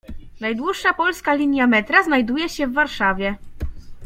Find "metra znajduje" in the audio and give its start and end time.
1.67-2.49